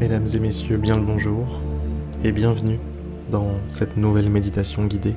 Mesdames 0.00 0.28
et 0.32 0.38
messieurs, 0.38 0.76
bien 0.76 0.96
le 0.96 1.02
bonjour 1.02 1.60
et 2.22 2.30
bienvenue 2.30 2.78
dans 3.32 3.54
cette 3.66 3.96
nouvelle 3.96 4.30
méditation 4.30 4.84
guidée. 4.84 5.16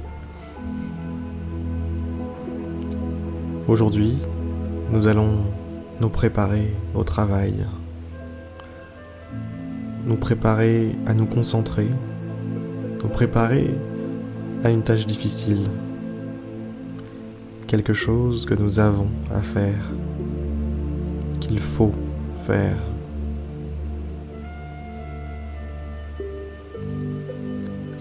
Aujourd'hui, 3.67 4.17
nous 4.91 5.05
allons 5.05 5.45
nous 5.99 6.09
préparer 6.09 6.73
au 6.95 7.03
travail, 7.03 7.67
nous 10.07 10.15
préparer 10.15 10.95
à 11.05 11.13
nous 11.13 11.27
concentrer, 11.27 11.87
nous 13.03 13.09
préparer 13.09 13.69
à 14.63 14.71
une 14.71 14.81
tâche 14.81 15.05
difficile, 15.05 15.69
quelque 17.67 17.93
chose 17.93 18.47
que 18.47 18.55
nous 18.55 18.79
avons 18.79 19.09
à 19.31 19.43
faire, 19.43 19.91
qu'il 21.39 21.59
faut 21.59 21.91
faire. 22.47 22.90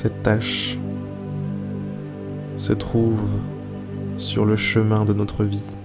Cette 0.03 0.23
tâche 0.23 0.79
se 2.57 2.73
trouve 2.73 3.21
sur 4.17 4.47
le 4.47 4.57
chemin 4.57 5.05
de 5.05 5.13
notre 5.13 5.45
vie. 5.45 5.77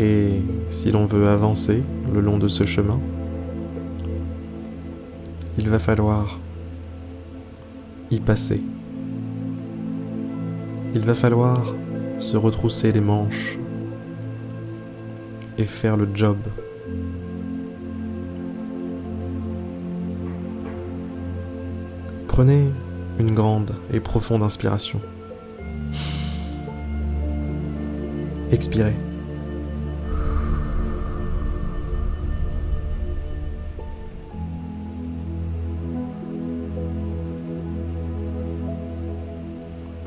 Et 0.00 0.40
si 0.68 0.90
l'on 0.90 1.06
veut 1.06 1.28
avancer 1.28 1.84
le 2.12 2.20
long 2.20 2.38
de 2.38 2.48
ce 2.48 2.64
chemin, 2.64 2.98
il 5.56 5.68
va 5.68 5.78
falloir 5.78 6.40
y 8.10 8.18
passer. 8.18 8.60
Il 10.94 11.02
va 11.02 11.14
falloir 11.14 11.76
se 12.18 12.36
retrousser 12.36 12.90
les 12.90 13.00
manches 13.00 13.56
et 15.58 15.64
faire 15.64 15.96
le 15.96 16.08
job. 16.12 16.38
Prenez 22.34 22.72
une 23.20 23.32
grande 23.32 23.76
et 23.92 24.00
profonde 24.00 24.42
inspiration. 24.42 25.00
Expirez. 28.50 28.96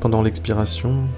Pendant 0.00 0.20
l'expiration, 0.20 1.08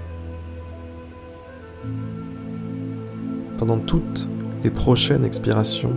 pendant 3.57 3.79
toutes 3.79 4.29
les 4.63 4.69
prochaines 4.69 5.25
expirations 5.25 5.93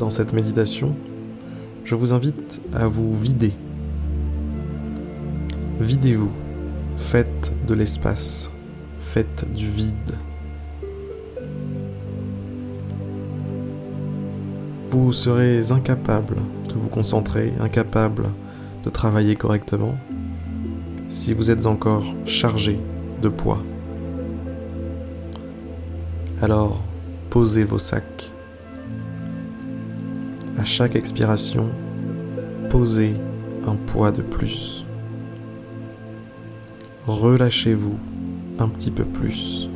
dans 0.00 0.10
cette 0.10 0.32
méditation, 0.32 0.96
je 1.84 1.94
vous 1.94 2.12
invite 2.12 2.60
à 2.72 2.86
vous 2.86 3.14
vider. 3.14 3.52
Videz-vous, 5.80 6.30
faites 6.96 7.52
de 7.66 7.74
l'espace, 7.74 8.50
faites 8.98 9.46
du 9.52 9.68
vide. 9.68 9.94
Vous 14.88 15.12
serez 15.12 15.72
incapable 15.72 16.36
de 16.68 16.74
vous 16.74 16.88
concentrer, 16.88 17.52
incapable 17.60 18.28
de 18.84 18.90
travailler 18.90 19.36
correctement 19.36 19.96
si 21.08 21.34
vous 21.34 21.50
êtes 21.50 21.66
encore 21.66 22.04
chargé 22.26 22.78
de 23.20 23.28
poids. 23.28 23.62
Alors, 26.40 26.82
posez 27.30 27.64
vos 27.64 27.78
sacs. 27.78 28.31
À 30.58 30.64
chaque 30.64 30.96
expiration, 30.96 31.70
posez 32.68 33.14
un 33.66 33.74
poids 33.74 34.12
de 34.12 34.20
plus. 34.20 34.84
Relâchez-vous 37.06 37.98
un 38.58 38.68
petit 38.68 38.90
peu 38.90 39.04
plus. 39.04 39.70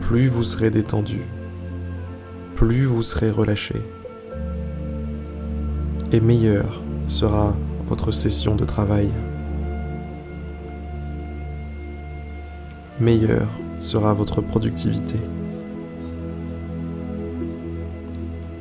Plus 0.00 0.28
vous 0.28 0.42
serez 0.42 0.70
détendu, 0.70 1.20
plus 2.54 2.86
vous 2.86 3.02
serez 3.02 3.30
relâché. 3.30 3.74
Et 6.12 6.20
meilleur 6.20 6.82
sera 7.08 7.54
votre 7.86 8.10
session 8.10 8.56
de 8.56 8.64
travail. 8.64 9.10
Meilleure 13.00 13.50
sera 13.78 14.14
votre 14.14 14.40
productivité. 14.40 15.18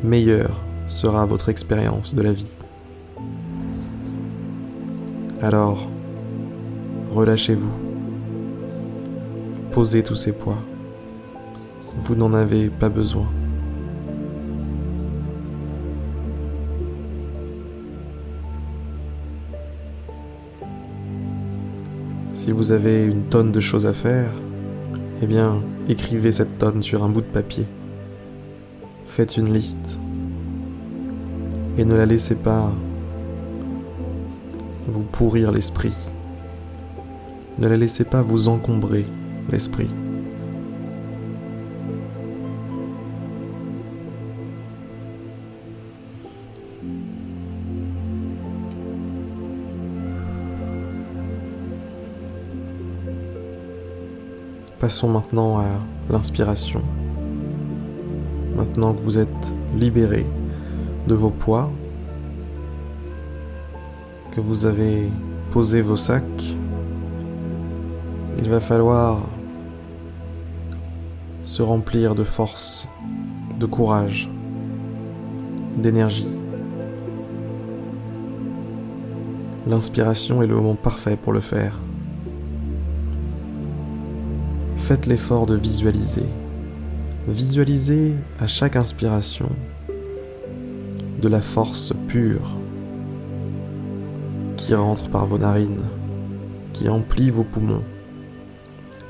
Meilleure 0.05 0.63
sera 0.85 1.25
votre 1.25 1.49
expérience 1.49 2.13
de 2.13 2.21
la 2.21 2.31
vie. 2.31 2.51
Alors, 5.41 5.89
relâchez-vous. 7.11 7.71
Posez 9.71 10.03
tous 10.03 10.13
ces 10.13 10.31
poids. 10.31 10.59
Vous 12.01 12.13
n'en 12.13 12.35
avez 12.35 12.69
pas 12.69 12.89
besoin. 12.89 13.27
Si 22.35 22.51
vous 22.51 22.71
avez 22.71 23.05
une 23.05 23.23
tonne 23.23 23.51
de 23.51 23.59
choses 23.59 23.87
à 23.87 23.93
faire, 23.93 24.29
eh 25.23 25.25
bien, 25.25 25.63
écrivez 25.89 26.31
cette 26.31 26.59
tonne 26.59 26.83
sur 26.83 27.03
un 27.03 27.09
bout 27.09 27.21
de 27.21 27.25
papier. 27.25 27.65
Faites 29.05 29.37
une 29.37 29.53
liste. 29.53 29.99
Et 31.77 31.85
ne 31.85 31.95
la 31.95 32.05
laissez 32.05 32.35
pas 32.35 32.71
vous 34.87 35.03
pourrir 35.03 35.51
l'esprit. 35.51 35.95
Ne 37.57 37.67
la 37.67 37.77
laissez 37.77 38.03
pas 38.03 38.21
vous 38.21 38.49
encombrer 38.49 39.05
l'esprit. 39.49 39.89
Passons 54.79 55.09
maintenant 55.09 55.57
à 55.59 55.79
l'inspiration. 56.11 56.83
Maintenant 58.55 58.93
que 58.93 59.01
vous 59.01 59.17
êtes 59.17 59.53
libéré 59.77 60.25
de 61.07 61.13
vos 61.13 61.29
poids, 61.29 61.69
que 64.31 64.41
vous 64.41 64.65
avez 64.65 65.09
posé 65.51 65.81
vos 65.81 65.97
sacs, 65.97 66.55
il 68.39 68.49
va 68.49 68.59
falloir 68.59 69.23
se 71.43 71.61
remplir 71.61 72.15
de 72.15 72.23
force, 72.23 72.87
de 73.59 73.65
courage, 73.65 74.29
d'énergie. 75.77 76.27
L'inspiration 79.67 80.41
est 80.41 80.47
le 80.47 80.55
moment 80.55 80.75
parfait 80.75 81.17
pour 81.17 81.33
le 81.33 81.39
faire 81.39 81.77
faites 84.85 85.07
l'effort 85.07 85.47
de 85.47 85.55
visualiser. 85.55 86.27
Visualisez 87.27 88.13
à 88.39 88.45
chaque 88.45 88.75
inspiration 88.75 89.49
de 91.19 91.27
la 91.27 91.41
force 91.41 91.91
pure 92.07 92.55
qui 94.57 94.75
rentre 94.75 95.09
par 95.09 95.25
vos 95.25 95.39
narines, 95.39 95.85
qui 96.71 96.87
emplit 96.87 97.31
vos 97.31 97.43
poumons 97.43 97.83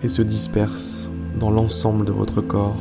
et 0.02 0.08
se 0.08 0.22
disperse 0.22 1.12
dans 1.38 1.52
l'ensemble 1.52 2.06
de 2.06 2.14
votre 2.14 2.40
corps. 2.40 2.78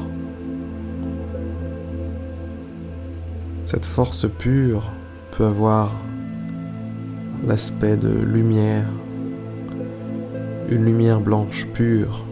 Cette 3.65 3.87
force 3.87 4.29
pure 4.39 4.93
peut 5.33 5.47
avoir 5.47 5.91
l'aspect 7.45 7.97
de 7.97 8.09
lumière, 8.09 8.87
une 10.69 10.85
lumière 10.85 11.21
blanche 11.21 11.67
pure 11.75 12.25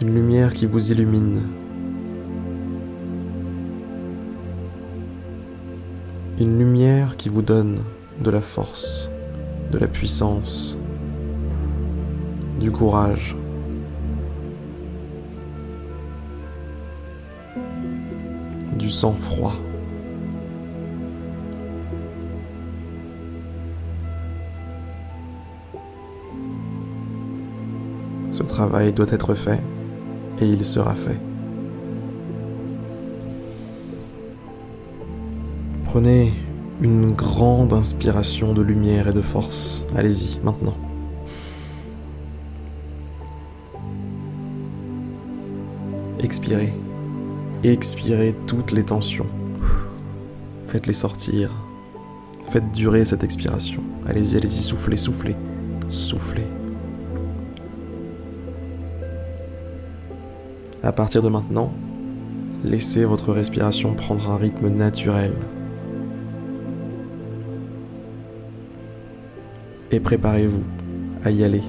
une 0.00 0.14
lumière 0.14 0.52
qui 0.52 0.66
vous 0.66 0.90
illumine. 0.90 1.42
Une 6.38 6.58
lumière 6.58 7.16
qui 7.16 7.28
vous 7.28 7.42
donne 7.42 7.78
de 8.20 8.30
la 8.30 8.40
force, 8.40 9.10
de 9.70 9.78
la 9.78 9.86
puissance, 9.86 10.78
du 12.60 12.70
courage. 12.70 13.36
du 18.76 18.90
sang-froid. 18.90 19.54
Ce 28.30 28.42
travail 28.42 28.92
doit 28.92 29.06
être 29.10 29.34
fait 29.34 29.62
et 30.40 30.46
il 30.46 30.64
sera 30.64 30.94
fait. 30.94 31.18
Prenez 35.84 36.32
une 36.80 37.12
grande 37.12 37.72
inspiration 37.72 38.52
de 38.52 38.62
lumière 38.62 39.08
et 39.08 39.12
de 39.12 39.22
force. 39.22 39.86
Allez-y 39.96 40.40
maintenant. 40.42 40.76
Expirez. 46.18 46.72
Expirez 47.62 48.34
toutes 48.46 48.72
les 48.72 48.82
tensions. 48.82 49.26
Faites-les 50.66 50.92
sortir. 50.92 51.50
Faites 52.50 52.72
durer 52.72 53.04
cette 53.04 53.22
expiration. 53.22 53.82
Allez-y, 54.06 54.36
allez-y, 54.36 54.62
soufflez, 54.62 54.96
soufflez, 54.96 55.36
soufflez. 55.88 56.46
À 60.84 60.92
partir 60.92 61.22
de 61.22 61.30
maintenant, 61.30 61.72
laissez 62.62 63.06
votre 63.06 63.32
respiration 63.32 63.94
prendre 63.94 64.30
un 64.30 64.36
rythme 64.36 64.68
naturel. 64.68 65.32
Et 69.90 69.98
préparez-vous 69.98 70.62
à 71.24 71.30
y 71.30 71.42
aller, 71.42 71.62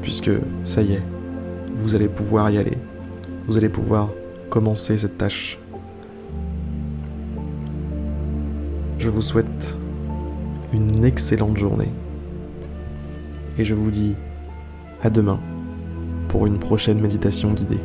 puisque 0.00 0.30
ça 0.62 0.80
y 0.82 0.92
est, 0.92 1.02
vous 1.74 1.96
allez 1.96 2.06
pouvoir 2.06 2.48
y 2.50 2.58
aller. 2.58 2.78
Vous 3.48 3.56
allez 3.56 3.68
pouvoir 3.68 4.10
commencer 4.48 4.96
cette 4.96 5.18
tâche. 5.18 5.58
Je 9.00 9.08
vous 9.08 9.22
souhaite 9.22 9.76
une 10.72 11.04
excellente 11.04 11.56
journée. 11.56 11.90
Et 13.58 13.64
je 13.64 13.74
vous 13.74 13.90
dis 13.90 14.14
à 15.02 15.10
demain 15.10 15.40
pour 16.28 16.46
une 16.46 16.60
prochaine 16.60 17.00
méditation 17.00 17.52
guidée. 17.52 17.80